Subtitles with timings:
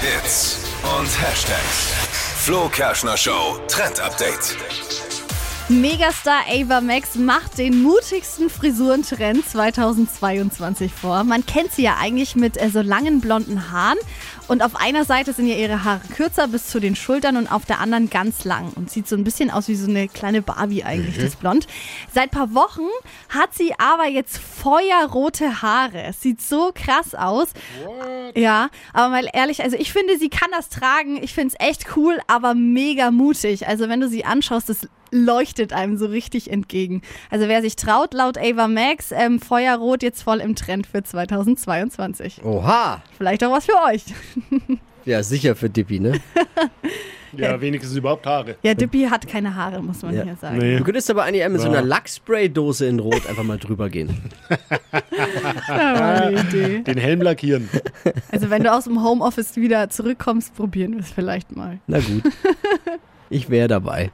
[0.00, 0.58] Hits
[0.98, 1.94] und Hashtags.
[2.44, 4.56] Flo Kerschner Show Trend Update.
[5.68, 11.24] Megastar Ava Max macht den mutigsten Frisurentrend 2022 vor.
[11.24, 13.98] Man kennt sie ja eigentlich mit äh, so langen blonden Haaren
[14.46, 17.64] und auf einer Seite sind ja ihre Haare kürzer bis zu den Schultern und auf
[17.64, 20.84] der anderen ganz lang und sieht so ein bisschen aus wie so eine kleine Barbie
[20.84, 21.66] eigentlich, das Blond.
[22.14, 22.86] Seit paar Wochen
[23.28, 26.02] hat sie aber jetzt feuerrote Haare.
[26.02, 27.50] Es sieht so krass aus.
[28.34, 31.22] Ja, aber mal ehrlich, also ich finde, sie kann das tragen.
[31.22, 33.68] Ich finde es echt cool, aber mega mutig.
[33.68, 37.02] Also wenn du sie anschaust, das leuchtet einem so richtig entgegen.
[37.30, 42.44] Also wer sich traut, laut Ava Max, ähm, Feuerrot jetzt voll im Trend für 2022.
[42.44, 43.04] Oha.
[43.16, 44.02] Vielleicht auch was für euch.
[45.04, 46.20] Ja, sicher für Dippy, ne?
[47.36, 48.56] Ja, wenigstens überhaupt Haare.
[48.62, 50.22] Ja, Dippy hat keine Haare, muss man Ja.
[50.24, 50.58] hier sagen.
[50.58, 50.76] Nee.
[50.78, 54.10] Du könntest aber eigentlich mit so einer Lackspray-Dose in Rot einfach mal drüber gehen.
[55.68, 56.78] Ja, die Idee.
[56.80, 57.68] Den Helm lackieren.
[58.30, 61.78] Also wenn du aus dem Homeoffice wieder zurückkommst, probieren wir es vielleicht mal.
[61.86, 62.22] Na gut.
[63.30, 64.10] Ich wäre dabei.